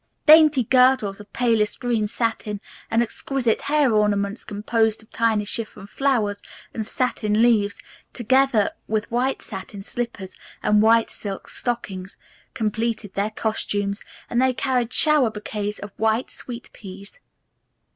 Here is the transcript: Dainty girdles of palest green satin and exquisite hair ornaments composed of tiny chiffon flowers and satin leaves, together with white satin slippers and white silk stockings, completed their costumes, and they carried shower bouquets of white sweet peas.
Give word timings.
Dainty 0.25 0.63
girdles 0.63 1.19
of 1.19 1.31
palest 1.31 1.79
green 1.79 2.07
satin 2.07 2.59
and 2.89 3.03
exquisite 3.03 3.61
hair 3.61 3.93
ornaments 3.93 4.43
composed 4.43 5.03
of 5.03 5.11
tiny 5.11 5.45
chiffon 5.45 5.85
flowers 5.85 6.41
and 6.73 6.87
satin 6.87 7.39
leaves, 7.43 7.79
together 8.11 8.71
with 8.87 9.11
white 9.11 9.43
satin 9.43 9.83
slippers 9.83 10.35
and 10.63 10.81
white 10.81 11.11
silk 11.11 11.47
stockings, 11.49 12.17
completed 12.55 13.13
their 13.13 13.29
costumes, 13.29 14.01
and 14.27 14.41
they 14.41 14.55
carried 14.55 14.91
shower 14.91 15.29
bouquets 15.29 15.77
of 15.77 15.91
white 15.97 16.31
sweet 16.31 16.71
peas. 16.73 17.19